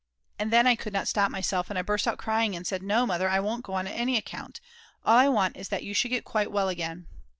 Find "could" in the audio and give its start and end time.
0.75-0.93